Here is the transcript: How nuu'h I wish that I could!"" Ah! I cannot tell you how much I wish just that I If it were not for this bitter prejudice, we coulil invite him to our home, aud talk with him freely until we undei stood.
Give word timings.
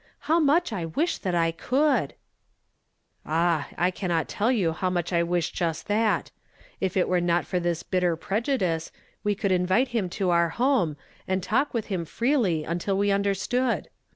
How 0.21 0.39
nuu'h 0.39 0.73
I 0.73 0.85
wish 0.85 1.19
that 1.19 1.35
I 1.35 1.51
could!"" 1.51 2.15
Ah! 3.27 3.67
I 3.77 3.91
cannot 3.91 4.27
tell 4.27 4.51
you 4.51 4.71
how 4.71 4.89
much 4.89 5.13
I 5.13 5.21
wish 5.21 5.51
just 5.51 5.85
that 5.89 6.31
I 6.33 6.61
If 6.83 6.97
it 6.97 7.07
were 7.07 7.21
not 7.21 7.45
for 7.45 7.59
this 7.59 7.83
bitter 7.83 8.15
prejudice, 8.15 8.91
we 9.23 9.35
coulil 9.35 9.51
invite 9.53 9.89
him 9.89 10.09
to 10.17 10.31
our 10.31 10.49
home, 10.49 10.97
aud 11.29 11.43
talk 11.43 11.75
with 11.75 11.85
him 11.93 12.05
freely 12.05 12.63
until 12.63 12.97
we 12.97 13.09
undei 13.09 13.37
stood. 13.37 13.89